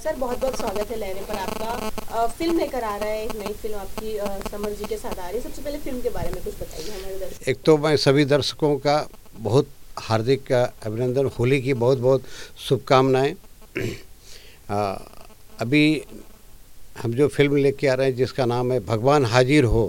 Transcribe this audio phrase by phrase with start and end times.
[0.00, 3.52] Sir बहुत बहुत स्वागत है लहरे पर आपका। फ़िल्म लेकर आ रहा है, एक नई
[3.54, 6.42] फ़िल्म आपकी समर जी के साथ आ रही है। सबसे पहले फ़िल्म के बारे में
[6.44, 8.96] कुछ बताइए हमारे दर्शक एक तो मैं सभी दर्शकों का
[9.38, 9.68] बहुत
[9.98, 12.22] हार्दिक अभिनंदन। होली की बहुत बहुत
[12.68, 13.34] शुभकामनाएँ
[15.60, 15.84] अभी
[17.02, 19.84] हम जो फ़िल्म लेके आ रहे हैं, जिसका नाम है भगवान हाजिर हो,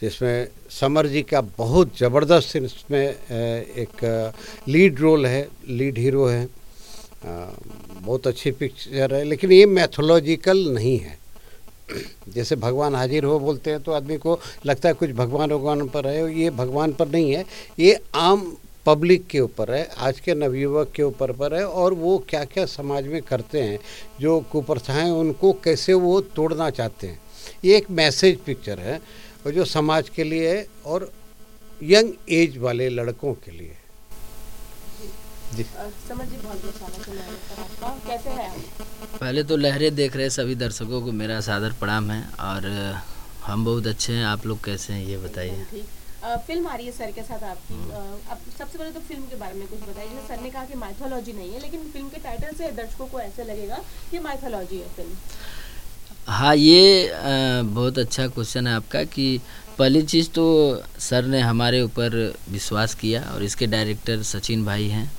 [0.00, 4.04] जिसमें समर जी का बहुत ज़बरदस्त इसमें एक
[4.68, 6.46] लीड रोल है लीड हीरो है।
[8.08, 11.16] बहुत अच्छी पिक्चर है, लेकिन ये मैथोलॉजिकल नहीं है।
[12.28, 16.06] जैसे भगवान हाजिर हो बोलते हैं तो आदमी को लगता है कुछ भगवान भगवान पर
[16.06, 17.44] है ये भगवान पर नहीं है।
[17.78, 22.16] ये आम पब्लिक के ऊपर है, आज के नवयुवक के ऊपर पर है, और वो
[22.28, 23.78] क्या क्या समाज में करते हैं,
[24.20, 27.20] जो कुप्रथाएँ उनको कैसे वो तोड़ना चाहते हैं।
[27.64, 29.00] ये एक मैसेज पिक्चर है,
[29.46, 31.10] और जो समाज के लिए और
[31.80, 33.76] यंग एज वाले लड़कों के लिए।
[35.58, 35.64] जी।
[36.08, 36.64] समझ बहुत
[37.80, 38.50] बहुत कैसे है
[39.20, 42.66] पहले तो लहरें देख रहे सभी दर्शकों को मेरा सादर प्रणाम है और
[43.44, 45.84] हम बहुत अच्छे हैं आप लोग कैसे हैं ये बताइए।
[46.46, 47.90] फ़िल्म आ रही है सर के साथ आपकी। हम्म।
[48.30, 50.74] अब सबसे पहले तो फ़िल्म के बारे में कुछ बताइए। जैसे सर ने कहा कि
[50.78, 53.78] माइथोलॉजी नहीं है लेकिन फ़िल्म के टाइटल से दर्शकों को ऐसे लगेगा
[54.10, 55.12] कि माइथोलॉजी है फ़िल्म।
[56.28, 57.12] हाँ ये
[57.64, 59.40] बहुत अच्छा क्वेश्चन है आपका कि
[59.78, 60.44] पहली चीज़ तो
[61.00, 62.16] सर ने हमारे ऊपर
[62.50, 65.10] विश्वास किया और इसके डायरेक्टर सचिन भाई हैं।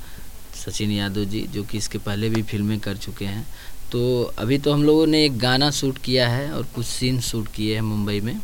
[0.60, 3.46] सचिन यादव जी जो कि इसके पहले भी फ़िल्में कर चुके हैं।
[3.92, 4.02] तो
[4.38, 7.76] अभी तो हम लोगों ने एक गाना शूट किया है और कुछ सीन शूट किए
[7.76, 8.40] हैं मुंबई में।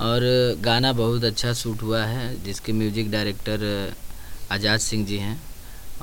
[0.00, 0.20] और
[0.60, 3.64] गाना बहुत अच्छा शूट हुआ है जिसके म्यूज़िक डायरेक्टर
[4.52, 5.38] आज़ाद सिंह जी हैं।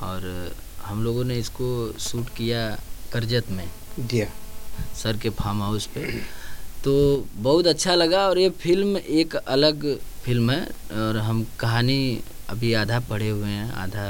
[0.00, 1.66] और हम लोगों ने इसको
[2.00, 2.68] शूट किया
[3.12, 3.68] करजत में।
[4.00, 4.26] दिया
[4.94, 6.06] सर के फार्म हाउस पे।
[6.84, 6.92] तो
[7.36, 9.86] बहुत अच्छा लगा और ये फ़िल्म एक अलग
[10.24, 10.64] फ़िल्म है
[11.00, 14.06] और हम कहानी अभी आधा पढ़े हुए हैं आधा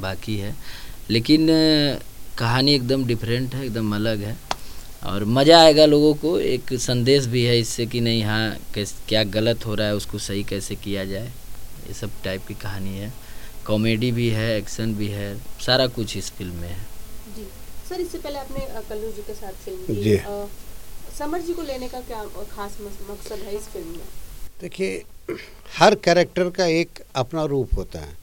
[0.00, 0.54] बाकी है।
[1.10, 1.46] लेकिन
[2.38, 4.36] कहानी एकदम डिफरेंट है एकदम अलग है।
[5.06, 9.22] और मज़ा आएगा लोगों को एक संदेश भी है इससे कि नहीं हाँ कैस क्या
[9.36, 11.32] गलत हो रहा है उसको सही कैसे किया जाए।
[11.86, 13.12] ये सब टाइप की कहानी है।
[13.66, 15.34] कॉमेडी भी है एक्शन भी है
[15.66, 16.86] सारा कुछ इस फ़िल्म में है।
[17.36, 17.46] जी।
[17.88, 20.16] सर इससे पहले आपने कल्लू जी के साथ फ़िल्म की। जी।
[21.18, 24.06] समर जी को लेने का क्या खास मकसद है इस फ़िल्म में?
[24.60, 25.02] देखिए,
[25.78, 28.16] हर कैरेक्टर का एक अपना रूप होता है।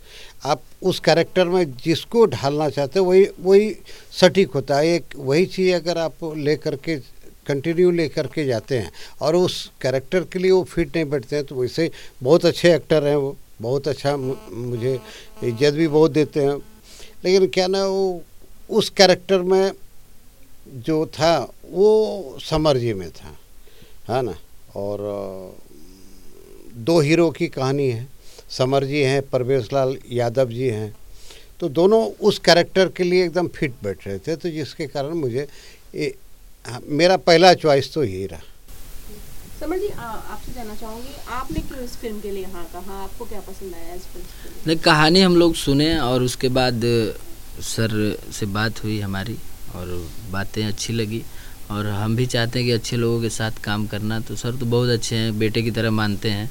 [0.45, 3.75] आप उस कैरेक्टर में जिसको ढालना चाहते हो, वही वही
[4.11, 6.97] सटीक होता है। एक, वही चीज़ अगर आप ले करके
[7.47, 8.91] कंटिन्यू ले करके जाते हैं
[9.21, 11.89] और उस कैरेक्टर के लिए वो फिट नहीं बैठते हैं तो वैसे
[12.23, 14.99] बहुत अच्छे एक्टर हैं वो, बहुत अच्छा मुझे
[15.43, 16.57] इज़्ज़त भी बहुत देते हैं।
[17.25, 18.21] लेकिन क्या ना, वो
[18.69, 19.71] उस कैरेक्टर में
[20.85, 21.37] जो था,
[21.71, 23.37] वो समर जी में था,
[24.09, 24.35] है ना?
[24.75, 24.99] और
[26.75, 28.07] दो हीरो की कहानी है।
[28.49, 30.95] समर जी हैं परवेश लाल यादव जी हैं।
[31.59, 35.47] तो दोनों उस कैरेक्टर के लिए एकदम फिट बैठ रहे थे तो जिसके कारण मुझे
[35.95, 36.13] ए,
[36.65, 38.41] हाँ, मेरा पहला चॉइस तो यही रहा।
[39.59, 42.93] समर जी आपसे जानना चाहूँगी आपने क्यों इस फ़िल्म के लिए हाँ कहा?
[43.03, 46.81] आपको क्या पसंद आया इस फ़िल्म नहीं कहानी हम लोग सुने और उसके बाद
[47.63, 49.37] सर से बात हुई हमारी
[49.75, 49.87] और
[50.31, 51.23] बातें अच्छी लगी।
[51.71, 54.65] और हम भी चाहते हैं कि अच्छे लोगों के साथ काम करना। तो सर तो
[54.65, 56.49] बहुत अच्छे हैं, बेटे की तरह मानते हैं।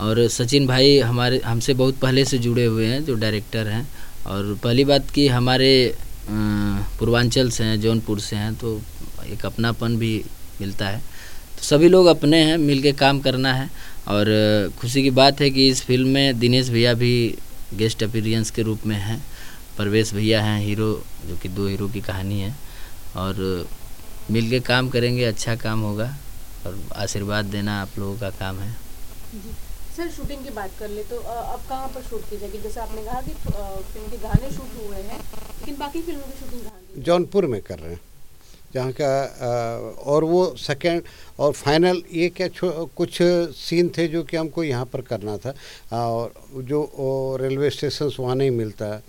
[0.00, 3.88] और सचिन भाई हमारे, हमसे बहुत पहले से जुड़े हुए हैं, जो डायरेक्टर हैं।
[4.26, 5.94] और पहली बात कि हमारे
[6.30, 8.80] पूर्वांचल से हैं, जौनपुर से हैं तो
[9.26, 10.24] एक अपनापन भी
[10.60, 10.98] मिलता है।
[11.56, 13.70] तो सभी लोग अपने हैं मिल के काम करना है।
[14.08, 14.26] और
[14.80, 17.34] खुशी की बात है कि इस फ़िल्म में दिनेश भैया भी
[17.74, 19.22] गेस्ट अपीरियंस के रूप में हैं।
[19.78, 22.54] परवेश भैया हैं, हीरो, जो कि दो हीरो की कहानी है।
[23.16, 23.66] और
[24.30, 26.06] मिल के काम करेंगे अच्छा काम होगा
[26.66, 28.74] और आशीर्वाद देना आप लोगों का काम है।
[29.96, 32.58] सर शूटिंग की बात कर ले तो अब कहाँ पर शूट की जाएगी?
[32.58, 36.62] जैसे आपने कहा कि फ़िल्म के गाने शूट हुए हैं लेकिन बाकी फ़िल्मों की शूटिंग
[36.62, 38.00] कहाँ जौनपुर में कर रहे हैं
[38.74, 39.08] जहाँ का
[40.06, 41.02] और वो सेकेंड
[41.38, 42.48] और फाइनल ये क्या
[42.96, 43.18] कुछ
[43.56, 45.54] सीन थे जो कि हमको यहाँ पर करना था
[45.92, 46.32] और
[46.64, 49.02] जो रेलवे स्टेशन वहाँ नहीं मिलता। है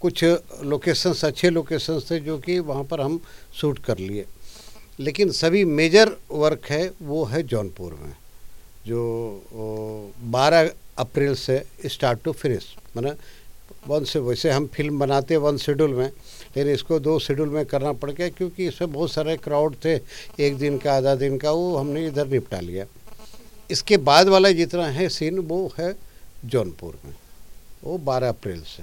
[0.00, 0.24] कुछ
[0.64, 3.20] लोकेशंस अच्छे लोकेशंस थे जो कि वहाँ पर हम
[3.54, 4.24] शूट कर लिए।
[5.02, 8.14] लेकिन सभी मेजर वर्क है, वो है जौनपुर में,
[8.86, 13.12] जो 12 अप्रैल से स्टार्ट टू फिनिश मैंने
[13.88, 17.92] वन से, वैसे हम फ़िल्म बनाते वन शेड्यूल में, लेकिन इसको दो शेड्यूल में करना
[17.94, 19.94] पड़ गया क्योंकि इसमें बहुत सारे क्राउड थे,
[20.38, 22.86] एक दिन का, आधा दिन का, वो हमने इधर निपटा लिया।
[23.70, 25.94] इसके बाद वाला जितना है सीन वो है
[26.44, 27.14] जौनपुर में,
[27.84, 28.82] वो बारह अप्रैल से।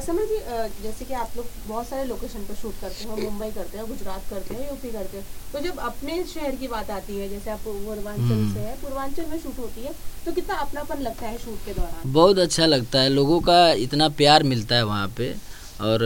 [0.00, 0.38] समर जी
[0.82, 4.22] जैसे कि आप लोग बहुत सारे लोकेशन पर शूट करते हो मुंबई करते हो गुजरात
[4.30, 7.60] करते हो यूपी करते हो तो जब अपने शहर की बात आती है जैसे आप
[7.64, 9.92] पूर्वांचल हम्म। से है पूर्वांचल में शूट होती है
[10.26, 14.08] तो कितना अपनापन लगता है शूट के दौरान बहुत अच्छा लगता है लोगों का इतना
[14.14, 15.34] प्यार मिलता है वहाँ पे
[15.82, 16.02] और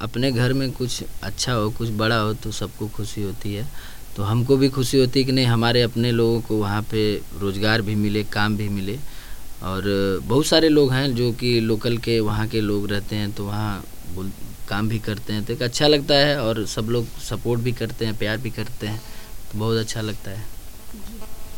[0.00, 3.66] अपने घर में कुछ अच्छा हो कुछ बड़ा हो तो सबको खुशी होती है
[4.16, 7.04] तो हमको भी खुशी होती है कि नहीं हमारे अपने लोगों को वहाँ पे
[7.40, 8.98] रोज़गार भी मिले काम भी मिले
[9.62, 9.82] और
[10.24, 13.84] बहुत सारे लोग हैं जो कि लोकल के वहाँ के लोग रहते हैं तो वहाँ
[14.14, 14.30] बोल
[14.68, 18.04] काम भी करते हैं तो एक अच्छा लगता है और सब लोग सपोर्ट भी करते
[18.04, 18.98] हैं प्यार भी करते हैं
[19.52, 20.44] तो बहुत अच्छा लगता है।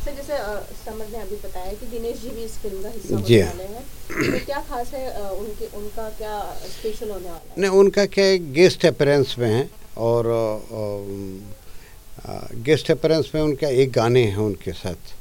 [0.05, 0.37] सर जैसे
[0.85, 3.83] समर ने अभी बताया कि दिनेश जी भी इस फ़िल्म का हिस्सा होने। वाले हैं
[4.09, 7.61] तो क्या खास है उनके उनका क्या स्पेशल होने वाला है?
[7.61, 10.31] नहीं उनका क्या गेस्ट अपेरेंस में है और
[12.65, 15.13] गेस्ट अपेरेंस में उनका एक गाने हैं उनके साथ।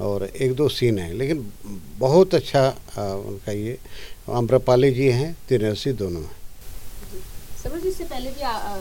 [0.00, 1.52] और एक दो सीन हैं लेकिन
[1.98, 2.62] बहुत अच्छा
[2.98, 3.78] आ, उनका ये
[4.30, 6.42] आम्रपाली जी हैं तिरसी दोनों हैं।
[7.04, 8.40] जी इससे पहले भी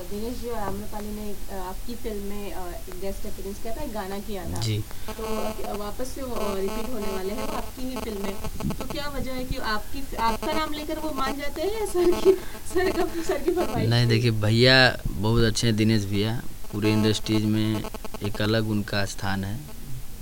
[0.09, 2.53] दिनेश जी और आम्रपाली ने आपकी फ़िल्म में
[3.01, 4.77] गेस्ट अपीयरेंस किया था गाना किया था। जी।
[5.09, 9.31] तो वापस से वो रिपीट होने वाले हैं आपकी ही फ़िल्म में। तो क्या वजह
[9.31, 12.33] है कि आपकी आपका नाम लेकर वो मान जाते हैं या सर की
[12.73, 14.77] सर का सर की फरमाइश नहीं देखिए भैया
[15.07, 17.83] बहुत अच्छे हैं दिनेश भैया। पूरे इंडस्ट्रीज़ में
[18.23, 19.59] एक अलग उनका स्थान है।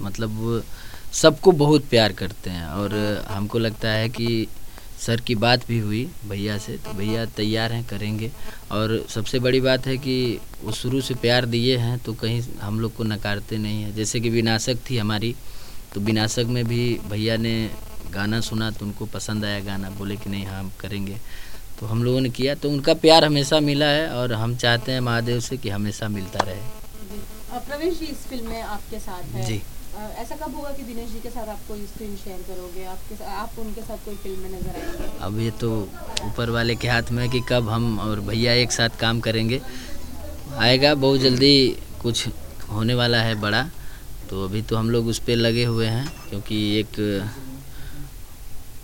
[0.01, 0.63] मतलब
[1.13, 2.95] सबको बहुत प्यार करते हैं और
[3.29, 4.47] हमको लगता है कि
[4.99, 8.31] सर की बात भी हुई भैया से तो भैया तैयार हैं करेंगे।
[8.71, 10.15] और सबसे बड़ी बात है कि
[10.63, 14.19] वो शुरू से प्यार दिए हैं तो कहीं हम लोग को नकारते नहीं हैं। जैसे
[14.19, 15.35] कि विनाशक थी हमारी
[15.93, 17.55] तो विनाशक में भी भैया ने
[18.11, 21.17] गाना सुना तो उनको पसंद आया गाना बोले कि नहीं हाँ हम करेंगे।
[21.79, 24.99] तो हम लोगों ने किया तो उनका प्यार हमेशा मिला है और हम चाहते हैं
[25.01, 29.61] महादेव से कि हमेशा मिलता रहे। प्रवेश जी इस फ़िल्म में आपके साथ है। जी।
[29.93, 32.83] ऐसा कब होगा कि दिनेश जी के साथ आप कोई स्क्रीन शेयर करोगे?
[32.85, 35.17] आपके आप उनके साथ कोई फ़िल्म में नज़र आएँगे?
[35.19, 35.71] अब ये तो
[36.25, 39.61] ऊपर वाले के हाथ में है कि कब हम और भैया एक साथ काम करेंगे।
[40.59, 42.27] आएगा, बहुत जल्दी कुछ
[42.71, 43.63] होने वाला है बड़ा
[44.29, 46.95] तो अभी तो हम लोग उस पर लगे हुए हैं, क्योंकि एक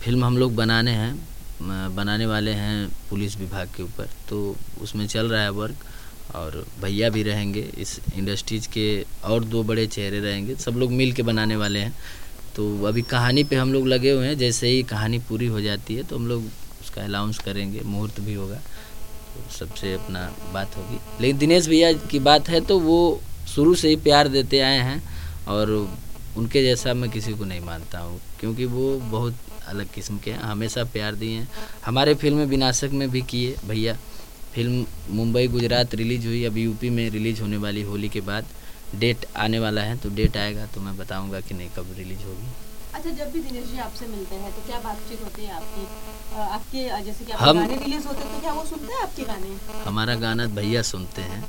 [0.02, 5.28] फ़िल्म हम लोग बनाने हैं बनाने वाले हैं पुलिस विभाग के ऊपर तो उसमें चल
[5.28, 5.84] रहा है वर्क
[6.34, 11.12] और भैया भी रहेंगे इस इंडस्ट्रीज़ के और दो बड़े चेहरे रहेंगे, सब लोग मिल
[11.12, 11.94] के बनाने वाले हैं।
[12.56, 15.94] तो अभी कहानी पे हम लोग लगे हुए हैं, जैसे ही कहानी पूरी हो जाती
[15.94, 16.44] है तो हम लोग
[16.80, 20.20] उसका अनाउंस करेंगे, मुहूर्त भी होगा। तो सबसे अपना
[20.54, 24.60] बात होगी। लेकिन दिनेश भैया की बात है तो वो शुरू से ही प्यार देते
[24.60, 25.02] आए हैं
[25.46, 25.70] और
[26.36, 29.34] उनके जैसा मैं किसी को नहीं मानता हूँ, क्योंकि वो बहुत
[29.68, 31.48] अलग किस्म के हैं, हमेशा प्यार दिए हैं।
[31.84, 33.96] हमारे फ़िल्म विनाशक में भी किए, भैया।
[34.54, 34.86] फ़िल्म
[35.16, 38.46] मुंबई गुजरात रिलीज़ हुई अभी यूपी में रिलीज़ होने वाली होली के बाद
[38.94, 42.48] डेट आने वाला है तो डेट आएगा तो मैं बताऊँगा कि नहीं कब रिलीज़ होगी।
[42.94, 45.86] अच्छा जब भी दिनेश जी आपसे मिलते हैं तो क्या बातचीत होती है आपकी?
[46.40, 49.56] आपके जैसे कि हम- गाने रिलीज़ होते हैं तो क्या वो सुनते हैं आपके गाने?
[49.84, 51.42] हमारा गाना भैया सुनते हैं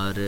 [0.00, 0.22] और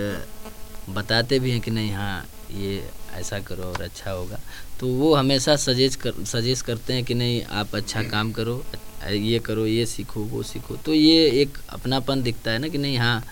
[0.95, 2.75] बताते भी हैं कि नहीं हाँ ये
[3.15, 4.39] ऐसा करो और अच्छा होगा।
[4.81, 8.63] तो वो हमेशा सजेस्ट कर सजेस्ट करते हैं कि नहीं आप अच्छा काम करो
[9.07, 12.97] ये करो ये सीखो वो सीखो। तो ये एक अपनापन दिखता है ना कि नहीं
[12.99, 13.23] हाँ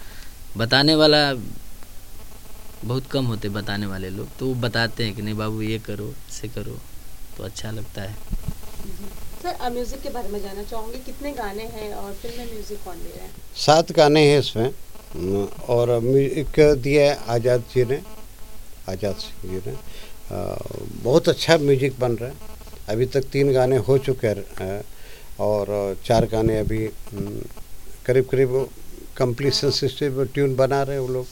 [0.56, 1.32] बताने वाला
[2.84, 6.12] बहुत कम होते बताने वाले लोग। तो वो बताते हैं कि नहीं बाबू ये करो
[6.28, 6.78] ऐसे करो
[7.36, 8.14] तो अच्छा लगता है।
[9.42, 10.98] सर म्यूज़िक के बारे में जानना चाहूँगी?
[11.06, 13.30] कितने गाने हैं और फ़िल्म में म्यूज़िक कौन दे रहा है?
[13.56, 14.70] सात गाने हैं इसमें।
[15.68, 18.00] और म्यूज़िक दिया है आज़ाद जी ने
[18.88, 19.76] आज़ाद सिंह जी ने।
[21.02, 22.52] बहुत अच्छा म्यूज़िक बन रहा है।
[22.88, 24.82] अभी तक तीन गाने हो चुके हैं
[25.40, 26.90] और चार गाने अभी
[28.06, 28.70] करीब करीब
[29.16, 31.26] कंप्लीसन सिस्टम में ट्यून बना रहे हैं वो लोग।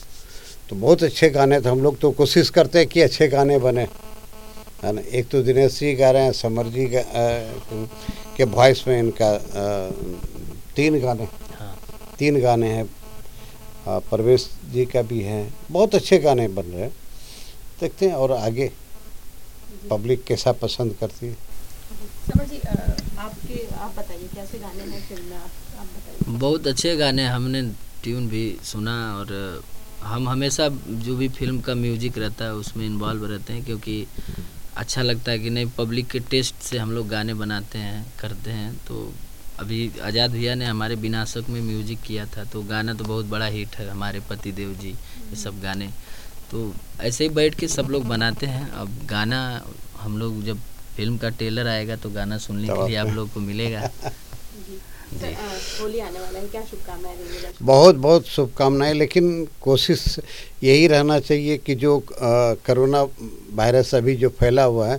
[0.71, 3.87] तो बहुत अच्छे गाने थे। हम लोग तो कोशिश करते हैं कि अच्छे गाने बने।
[4.83, 5.01] है ना?
[5.01, 7.05] एक तो दिनेश जी गा रहे हैं समर जी गा-
[8.37, 9.39] के वॉइस में इनका
[10.77, 11.25] तीन गाने।
[11.59, 11.79] हाँ।
[12.19, 12.91] तीन गाने हैं।
[13.89, 16.97] परवेश जी का भी है। बहुत अच्छे गाने बन रहे हैं।
[17.81, 18.73] देखते हैं और आगे
[19.91, 21.52] पब्लिक कैसा पसंद करती है।
[23.19, 24.59] आप बताइए, कैसे
[26.31, 27.63] बहुत अच्छे गाने हमने
[28.03, 29.29] ट्यून भी सुना और
[30.03, 34.07] हम हमेशा जो भी फ़िल्म का म्यूज़िक रहता है, उसमें इन्वॉल्व रहते हैं क्योंकि
[34.77, 38.51] अच्छा लगता है कि नहीं पब्लिक के टेस्ट से हम लोग गाने बनाते हैं, करते
[38.51, 39.13] हैं। तो
[39.61, 43.47] अभी आज़ाद भैया ने हमारे विनाशक में म्यूज़िक किया था तो गाना तो बहुत बड़ा
[43.47, 45.89] हिट है हमारे पति देव जी, ये सब गाने।
[46.51, 49.41] तो ऐसे ही बैठ के सब लोग बनाते हैं। अब गाना
[50.01, 50.59] हम लोग जब
[50.97, 53.81] फ़िल्म का टेलर आएगा तो गाना सुनने के लिए आप लोग को मिलेगा।
[54.63, 54.79] जी।
[55.19, 55.35] सर,
[55.81, 57.17] होली आने वाला है क्या शुभकामनाएँ
[57.63, 60.19] बहुत बहुत शुभकामनाएँ लेकिन कोशिश
[60.63, 63.03] यही रहना चाहिए कि जो कोरोना
[63.55, 64.99] वायरस अभी जो फैला हुआ है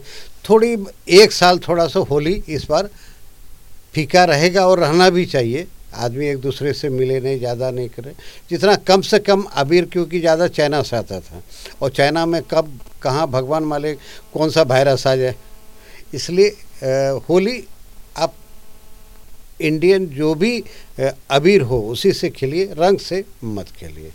[0.50, 0.76] थोड़ी
[1.18, 2.90] एक साल थोड़ा सा होली इस बार
[3.94, 8.14] फीका रहेगा और रहना भी चाहिए। आदमी एक दूसरे से मिले नहीं ज़्यादा नहीं करे।
[8.50, 11.42] जितना कम से कम अबीर क्योंकि ज़्यादा चाइना से आता था।
[11.82, 12.72] और चाइना में कब
[13.02, 14.00] कहाँ भगवान मालिक
[14.34, 15.36] कौन सा वायरस आ जाए?
[16.14, 16.48] इसलिए
[17.30, 17.64] होली
[18.18, 18.34] आप
[19.62, 20.64] इंडियन जो भी
[21.32, 24.12] अबीर हो उसी से खेलिए रंग से मत खेलिए।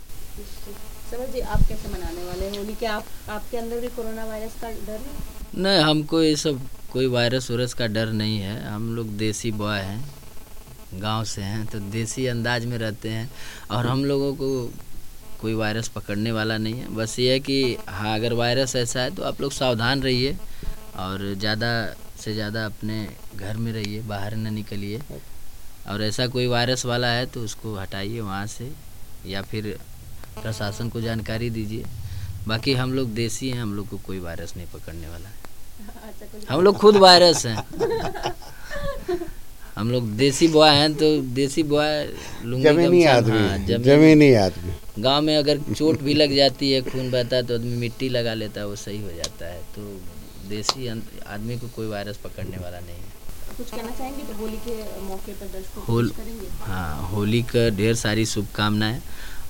[1.10, 2.74] समझ जी आप कैसे मनाने वाले हैं होली?
[2.74, 5.36] क्या आप आपके अंदर भी कोरोना वायरस का डर है?
[5.56, 6.60] नहीं हमको ये सब
[6.92, 11.64] कोई वायरस वायरस का डर नहीं है। हम लोग देसी बॉय हैं गाँव से हैं
[11.66, 13.30] तो देसी अंदाज में रहते हैं।
[13.70, 14.48] और हम लोगों को
[15.40, 19.14] कोई वायरस पकड़ने वाला नहीं है। बस ये है कि हाँ अगर वायरस ऐसा है
[19.14, 20.36] तो आप लोग सावधान रहिए।
[20.98, 21.70] और ज़्यादा
[22.24, 22.96] से ज़्यादा अपने
[23.36, 25.00] घर में रहिए बाहर न निकलिए।
[25.88, 28.70] और ऐसा कोई वायरस वाला है तो उसको हटाइए वहाँ से
[29.26, 29.76] या फिर
[30.34, 31.84] प्रशासन को जानकारी दीजिए।
[32.48, 35.34] बाकी हम लोग देसी हैं हम लोग को कोई वायरस नहीं पकड़ने वाला है।
[36.08, 37.56] अच्छा हम लोग खुद वायरस हैं।
[39.76, 42.04] हम लोग देसी बॉय हैं तो देसी बॉय
[42.44, 46.80] लुंगी जमीनी आदमी हाँ, जमीनी जमीनी आदमी। गाँव में अगर चोट भी लग जाती है
[46.82, 49.82] खून बहता है तो आदमी मिट्टी लगा लेता है वो सही हो जाता है। तो
[50.48, 53.16] देसी आदमी को कोई वायरस पकड़ने वाला नहीं है।
[53.56, 56.48] कुछ कहना चाहेंगे तो होली के मौके पर दर्शकों होल करेंगे?
[56.62, 59.00] हाँ होली का ढेर सारी शुभकामनाएँ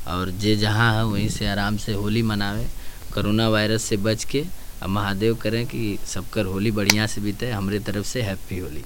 [0.08, 2.66] और जे जहाँ है वहीं से आराम से होली मनावे।
[3.14, 4.44] कोरोना वायरस से बच के
[4.82, 8.84] अब महादेव करें कि सबकर होली बढ़िया से बीते हमरे तरफ़ से हैप्पी होली।